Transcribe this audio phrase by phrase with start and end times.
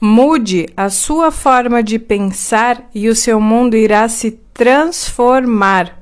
[0.00, 5.98] Mude a sua forma de pensar e o seu mundo irá se transformar.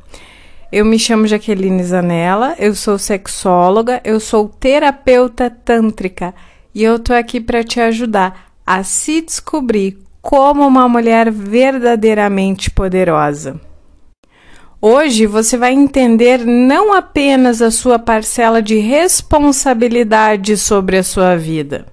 [0.70, 6.34] Eu me chamo Jaqueline Zanella, eu sou sexóloga, eu sou terapeuta tântrica
[6.74, 13.58] e eu tô aqui para te ajudar a se descobrir como uma mulher verdadeiramente poderosa.
[14.78, 21.86] Hoje você vai entender não apenas a sua parcela de responsabilidade sobre a sua vida,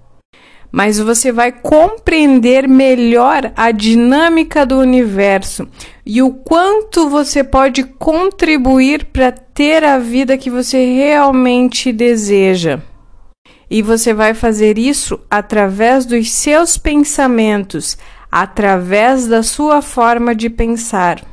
[0.73, 5.67] mas você vai compreender melhor a dinâmica do universo
[6.03, 12.79] e o quanto você pode contribuir para ter a vida que você realmente deseja.
[13.69, 17.95] E você vai fazer isso através dos seus pensamentos,
[18.31, 21.23] através da sua forma de pensar.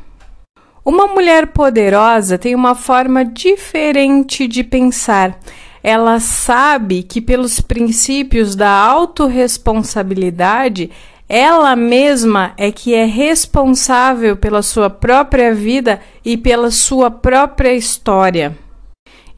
[0.85, 5.39] Uma mulher poderosa tem uma forma diferente de pensar.
[5.83, 10.91] Ela sabe que, pelos princípios da autorresponsabilidade,
[11.29, 18.57] ela mesma é que é responsável pela sua própria vida e pela sua própria história.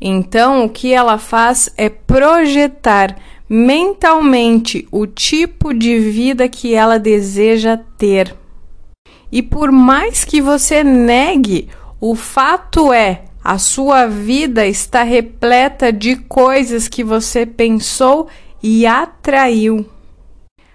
[0.00, 3.16] Então, o que ela faz é projetar
[3.48, 8.34] mentalmente o tipo de vida que ela deseja ter.
[9.30, 11.68] E por mais que você negue,
[12.00, 18.28] o fato é a sua vida está repleta de coisas que você pensou
[18.62, 19.84] e atraiu.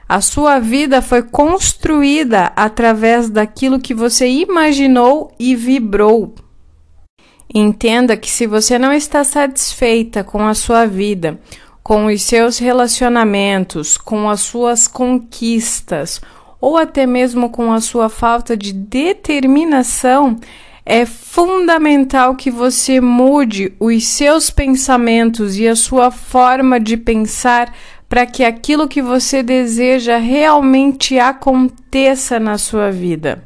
[0.07, 6.33] A sua vida foi construída através daquilo que você imaginou e vibrou.
[7.53, 11.39] Entenda que se você não está satisfeita com a sua vida,
[11.81, 16.21] com os seus relacionamentos, com as suas conquistas
[16.59, 20.37] ou até mesmo com a sua falta de determinação,
[20.89, 27.75] é fundamental que você mude os seus pensamentos e a sua forma de pensar
[28.07, 33.43] para que aquilo que você deseja realmente aconteça na sua vida.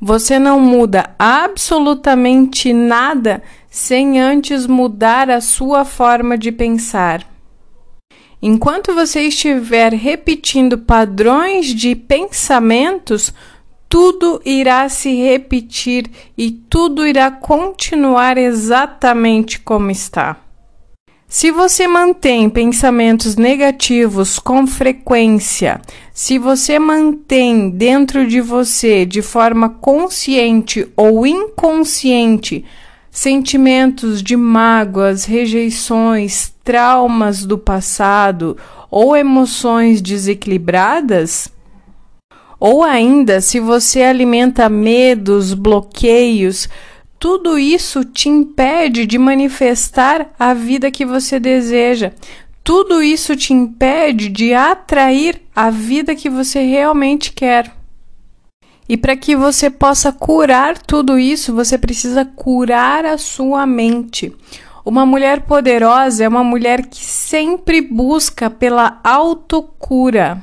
[0.00, 7.30] Você não muda absolutamente nada sem antes mudar a sua forma de pensar.
[8.40, 13.34] Enquanto você estiver repetindo padrões de pensamentos,
[13.88, 20.36] tudo irá se repetir e tudo irá continuar exatamente como está.
[21.28, 25.80] Se você mantém pensamentos negativos com frequência,
[26.14, 32.64] se você mantém dentro de você de forma consciente ou inconsciente
[33.10, 38.56] sentimentos de mágoas, rejeições, traumas do passado
[38.90, 41.50] ou emoções desequilibradas,
[42.58, 46.68] ou ainda se você alimenta medos, bloqueios,
[47.18, 52.12] tudo isso te impede de manifestar a vida que você deseja.
[52.62, 57.72] Tudo isso te impede de atrair a vida que você realmente quer.
[58.88, 64.32] E para que você possa curar tudo isso, você precisa curar a sua mente.
[64.84, 70.40] Uma mulher poderosa é uma mulher que sempre busca pela autocura.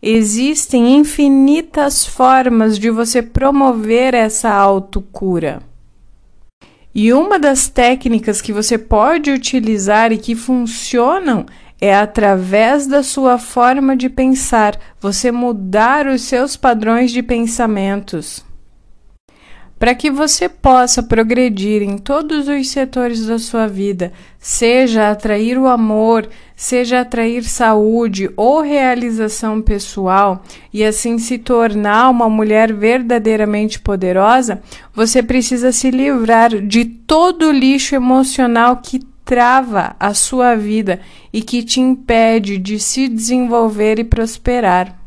[0.00, 5.60] Existem infinitas formas de você promover essa autocura.
[6.94, 11.46] E uma das técnicas que você pode utilizar e que funcionam
[11.80, 18.44] é através da sua forma de pensar, você mudar os seus padrões de pensamentos.
[19.78, 25.68] Para que você possa progredir em todos os setores da sua vida, seja atrair o
[25.68, 30.42] amor, seja atrair saúde ou realização pessoal,
[30.74, 34.60] e assim se tornar uma mulher verdadeiramente poderosa,
[34.92, 40.98] você precisa se livrar de todo o lixo emocional que trava a sua vida
[41.32, 44.98] e que te impede de se desenvolver e prosperar.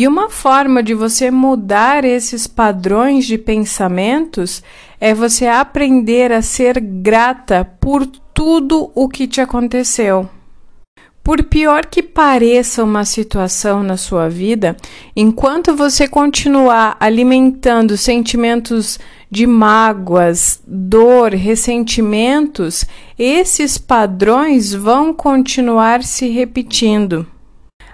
[0.00, 4.62] E uma forma de você mudar esses padrões de pensamentos
[4.98, 10.26] é você aprender a ser grata por tudo o que te aconteceu.
[11.22, 14.74] Por pior que pareça uma situação na sua vida,
[15.14, 18.98] enquanto você continuar alimentando sentimentos
[19.30, 22.86] de mágoas, dor, ressentimentos,
[23.18, 27.26] esses padrões vão continuar se repetindo.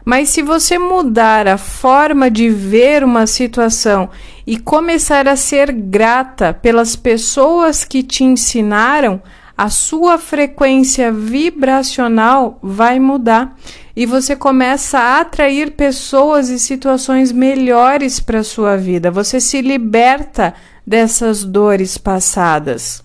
[0.08, 4.08] Mas se você mudar a forma de ver uma situação
[4.47, 9.20] e começar a ser grata pelas pessoas que te ensinaram,
[9.58, 13.56] a sua frequência vibracional vai mudar
[13.97, 19.11] e você começa a atrair pessoas e situações melhores para a sua vida.
[19.11, 20.55] Você se liberta
[20.87, 23.03] dessas dores passadas.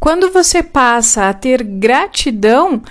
[0.00, 2.82] Quando você passa a ter gratidão,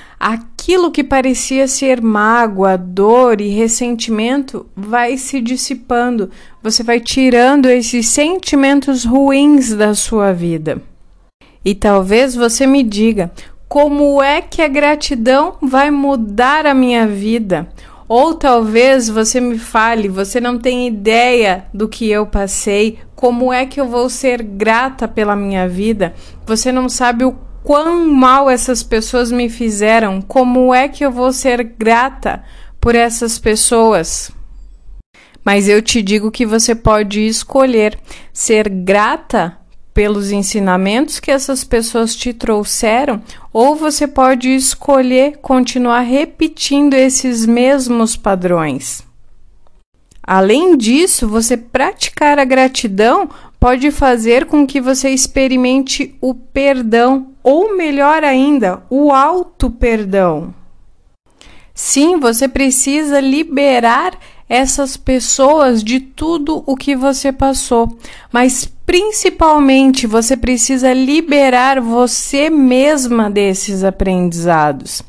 [0.61, 6.29] aquilo que parecia ser mágoa, dor e ressentimento vai se dissipando.
[6.61, 10.79] Você vai tirando esses sentimentos ruins da sua vida.
[11.65, 13.31] E talvez você me diga:
[13.67, 17.67] como é que a gratidão vai mudar a minha vida?
[18.07, 23.65] Ou talvez você me fale, você não tem ideia do que eu passei, como é
[23.65, 26.13] que eu vou ser grata pela minha vida?
[26.45, 31.31] Você não sabe o quão mal essas pessoas me fizeram, como é que eu vou
[31.31, 32.43] ser grata
[32.79, 34.31] por essas pessoas?
[35.43, 37.97] Mas eu te digo que você pode escolher
[38.31, 39.57] ser grata
[39.93, 43.21] pelos ensinamentos que essas pessoas te trouxeram,
[43.51, 49.03] ou você pode escolher continuar repetindo esses mesmos padrões.
[50.23, 53.29] Além disso, você praticar a gratidão
[53.59, 60.53] pode fazer com que você experimente o perdão, ou melhor ainda, o auto-perdão.
[61.73, 64.17] Sim, você precisa liberar
[64.47, 67.97] essas pessoas de tudo o que você passou,
[68.31, 75.01] mas principalmente você precisa liberar você mesma desses aprendizados.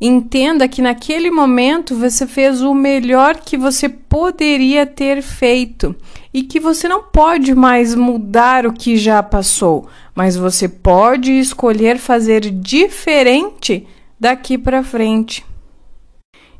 [0.00, 5.94] Entenda que naquele momento você fez o melhor que você poderia ter feito
[6.32, 11.98] e que você não pode mais mudar o que já passou, mas você pode escolher
[11.98, 13.86] fazer diferente
[14.18, 15.44] daqui para frente.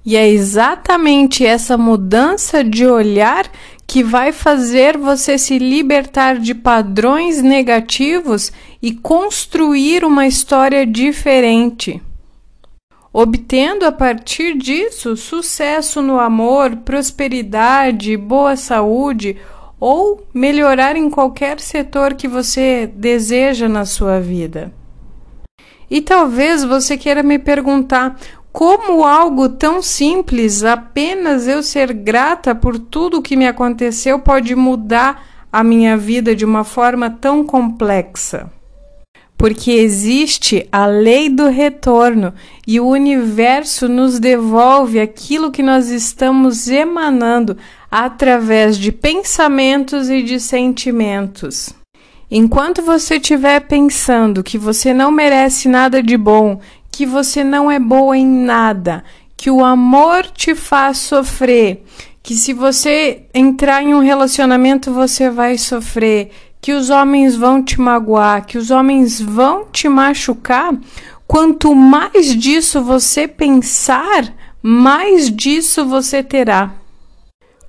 [0.05, 3.50] E é exatamente essa mudança de olhar
[3.87, 12.00] que vai fazer você se libertar de padrões negativos e construir uma história diferente.
[13.12, 19.37] Obtendo a partir disso sucesso no amor, prosperidade, boa saúde
[19.81, 24.71] ou melhorar em qualquer setor que você deseja na sua vida.
[25.91, 28.17] E talvez você queira me perguntar
[28.53, 35.25] como algo tão simples, apenas eu ser grata por tudo que me aconteceu, pode mudar
[35.53, 38.50] a minha vida de uma forma tão complexa?
[39.37, 42.35] Porque existe a lei do retorno
[42.67, 47.56] e o universo nos devolve aquilo que nós estamos emanando
[47.90, 51.70] através de pensamentos e de sentimentos.
[52.31, 56.60] Enquanto você estiver pensando que você não merece nada de bom,
[56.92, 59.02] que você não é boa em nada,
[59.37, 61.82] que o amor te faz sofrer,
[62.22, 67.81] que se você entrar em um relacionamento você vai sofrer, que os homens vão te
[67.81, 70.72] magoar, que os homens vão te machucar,
[71.26, 74.32] quanto mais disso você pensar,
[74.62, 76.80] mais disso você terá.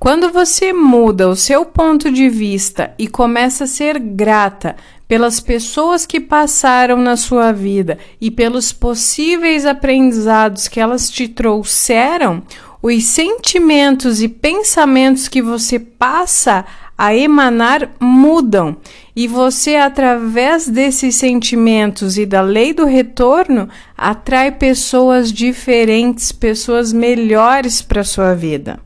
[0.01, 4.75] Quando você muda o seu ponto de vista e começa a ser grata
[5.07, 12.41] pelas pessoas que passaram na sua vida e pelos possíveis aprendizados que elas te trouxeram,
[12.81, 16.65] os sentimentos e pensamentos que você passa
[16.97, 18.77] a emanar mudam
[19.15, 27.83] e você, através desses sentimentos e da lei do retorno, atrai pessoas diferentes, pessoas melhores
[27.83, 28.79] para sua vida.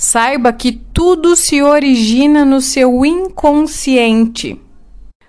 [0.00, 4.56] Saiba que tudo se origina no seu inconsciente.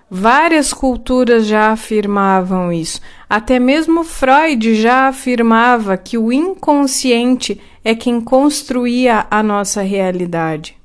[0.08, 3.00] Várias culturas já afirmavam isso.
[3.28, 10.76] Até mesmo Freud já afirmava que o inconsciente é quem construía a nossa realidade.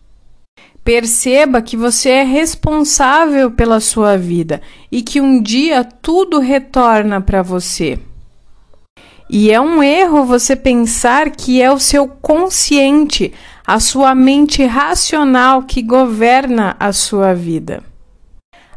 [0.84, 7.44] Perceba que você é responsável pela sua vida e que um dia tudo retorna para
[7.44, 8.00] você.
[9.28, 13.34] E é um erro você pensar que é o seu consciente,
[13.66, 17.84] a sua mente racional que governa a sua vida.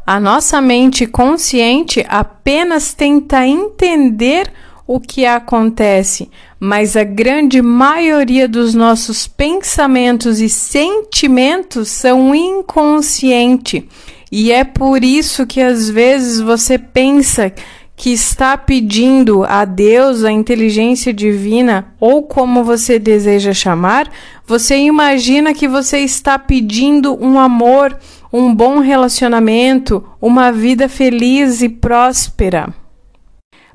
[0.05, 4.51] A nossa mente consciente apenas tenta entender
[4.87, 13.83] o que acontece, mas a grande maioria dos nossos pensamentos e sentimentos são inconscientes.
[14.31, 17.53] E é por isso que às vezes você pensa
[17.95, 24.09] que está pedindo a Deus, a inteligência divina, ou como você deseja chamar,
[24.49, 27.95] você imagina que você está pedindo um amor,
[28.33, 32.73] um bom relacionamento, uma vida feliz e próspera.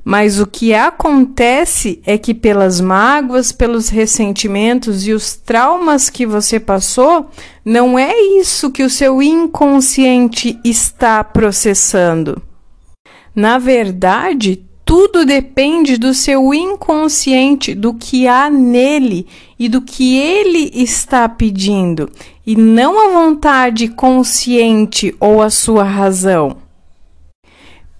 [0.03, 6.59] Mas o que acontece é que, pelas mágoas, pelos ressentimentos e os traumas que você
[6.59, 7.29] passou,
[7.63, 12.41] não é isso que o seu inconsciente está processando.
[13.33, 19.25] Na verdade, tudo depende do seu inconsciente, do que há nele
[19.57, 22.07] e do que ele está pedindo,
[22.45, 26.57] e não a vontade consciente ou a sua razão.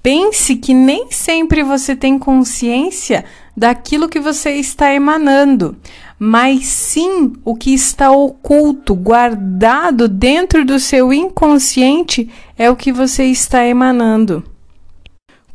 [0.04, 3.26] Pense que nem sempre você tem consciência
[3.58, 5.76] daquilo que você está emanando,
[6.20, 13.26] mas sim o que está oculto, guardado dentro do seu inconsciente é o que você
[13.26, 14.55] está emanando.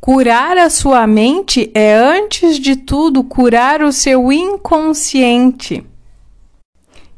[0.01, 5.85] Curar a sua mente é, antes de tudo, curar o seu inconsciente.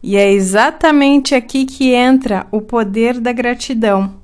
[0.02, 4.20] E é exatamente aqui que entra o poder da gratidão.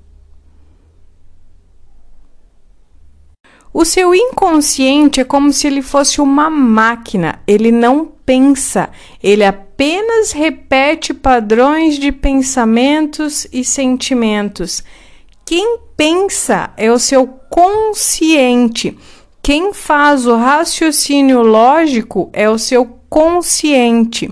[3.73, 8.91] O seu inconsciente é como se ele fosse uma máquina, ele não pensa,
[9.23, 14.83] ele apenas repete padrões de pensamentos e sentimentos.
[15.49, 18.99] Quem pensa é o seu consciente.
[19.43, 24.29] Quem faz o raciocínio lógico é o seu consciente.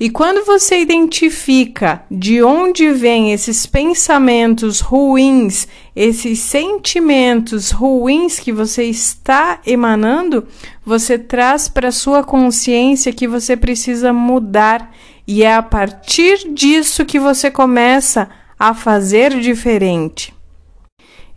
[0.00, 8.82] E quando você identifica de onde vêm esses pensamentos ruins, esses sentimentos ruins que você
[8.82, 10.48] está emanando,
[10.84, 14.92] você traz para sua consciência que você precisa mudar
[15.28, 18.28] e é a partir disso que você começa
[18.58, 20.39] a fazer diferente.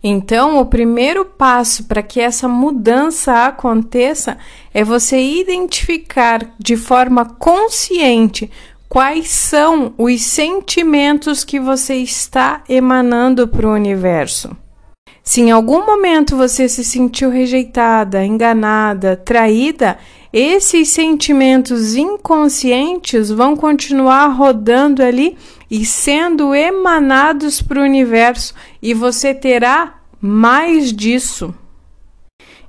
[0.06, 4.36] Então, o primeiro passo para que essa mudança aconteça
[4.74, 8.50] é você identificar de forma consciente
[8.86, 14.54] quais são os sentimentos que você está emanando para o universo.
[15.22, 19.96] Se em algum momento você se sentiu rejeitada, enganada, traída,
[20.36, 25.38] esses sentimentos inconscientes vão continuar rodando ali
[25.70, 31.54] e sendo emanados para o universo, e você terá mais disso.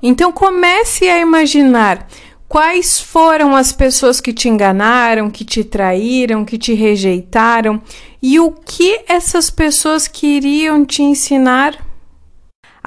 [0.01, 2.07] Então comece a imaginar
[2.47, 7.81] quais foram as pessoas que te enganaram, que te traíram, que te rejeitaram
[8.21, 11.84] e o que essas pessoas queriam te ensinar.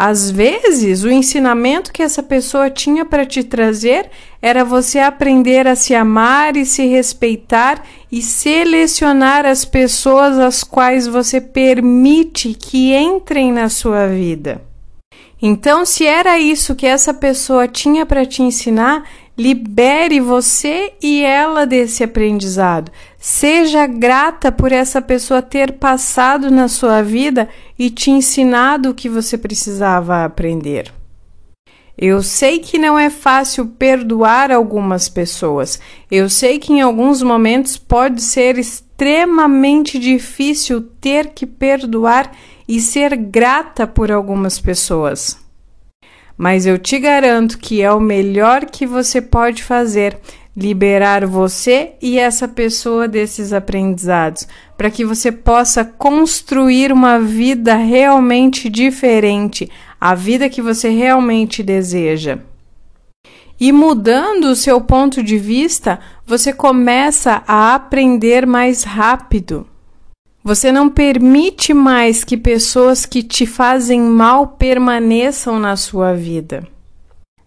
[0.00, 4.08] Às vezes, o ensinamento que essa pessoa tinha para te trazer
[4.40, 11.08] era você aprender a se amar e se respeitar e selecionar as pessoas às quais
[11.08, 14.62] você permite que entrem na sua vida.
[15.42, 19.02] Então, se era isso que essa pessoa tinha para te ensinar,
[19.36, 22.92] libere você e ela desse aprendizado.
[23.20, 29.08] Seja grata por essa pessoa ter passado na sua vida e te ensinado o que
[29.08, 30.92] você precisava aprender.
[32.00, 35.80] Eu sei que não é fácil perdoar algumas pessoas.
[36.08, 42.30] Eu sei que em alguns momentos pode ser extremamente difícil ter que perdoar
[42.68, 45.36] e ser grata por algumas pessoas.
[46.36, 50.16] Mas eu te garanto que é o melhor que você pode fazer
[50.58, 58.68] liberar você e essa pessoa desses aprendizados, para que você possa construir uma vida realmente
[58.68, 62.40] diferente, a vida que você realmente deseja.
[63.60, 69.64] E mudando o seu ponto de vista, você começa a aprender mais rápido.
[70.42, 76.66] Você não permite mais que pessoas que te fazem mal permaneçam na sua vida.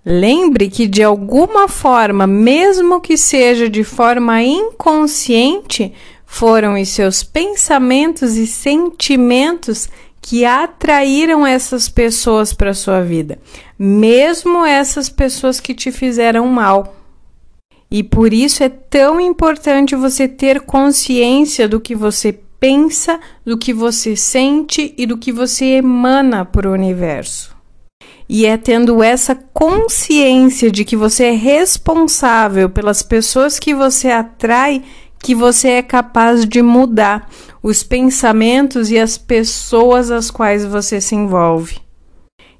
[0.04, 5.94] Lembre que de alguma forma, mesmo que seja de forma inconsciente,
[6.26, 9.88] foram os seus pensamentos e sentimentos
[10.20, 13.38] que atraíram essas pessoas para sua vida,
[13.78, 16.96] mesmo essas pessoas que te fizeram mal.
[17.90, 23.74] E por isso é tão importante você ter consciência do que você pensa, do que
[23.74, 27.61] você sente e do que você emana para o universo.
[28.34, 34.82] E é tendo essa consciência de que você é responsável pelas pessoas que você atrai
[35.20, 37.30] que você é capaz de mudar
[37.62, 41.80] os pensamentos e as pessoas às quais você se envolve.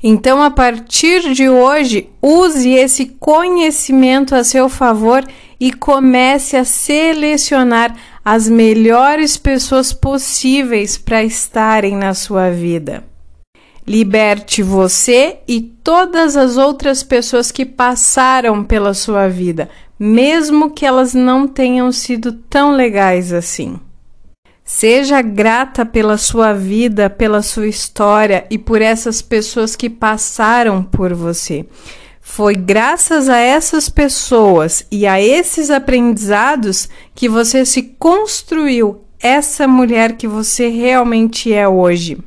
[0.04, 5.26] Então, a partir de hoje, use esse conhecimento a seu favor
[5.58, 13.10] e comece a selecionar as melhores pessoas possíveis para estarem na sua vida.
[13.92, 19.68] Liberte você e todas as outras pessoas que passaram pela sua vida,
[20.00, 23.78] mesmo que elas não tenham sido tão legais assim.
[24.64, 31.14] Seja grata pela sua vida, pela sua história e por essas pessoas que passaram por
[31.14, 31.66] você.
[32.22, 40.16] Foi graças a essas pessoas e a esses aprendizados que você se construiu essa mulher
[40.16, 42.18] que você realmente é hoje.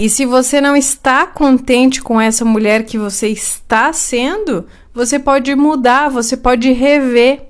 [0.00, 4.64] E se você não está contente com essa mulher que você está sendo,
[4.94, 7.42] você pode mudar, você pode rever.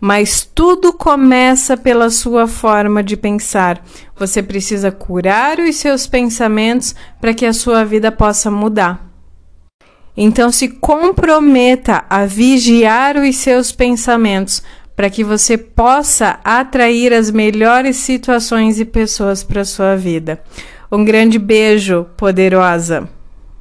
[0.00, 3.80] Mas tudo começa pela sua forma de pensar.
[4.16, 9.08] Você precisa curar os seus pensamentos para que a sua vida possa mudar.
[10.16, 14.64] Então se comprometa a vigiar os seus pensamentos
[14.96, 20.42] para que você possa atrair as melhores situações e pessoas para sua vida.
[20.96, 23.06] Um grande beijo, poderosa.